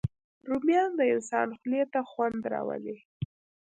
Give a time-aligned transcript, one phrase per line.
[0.49, 2.97] رومیان د انسان خولې ته خوند راولي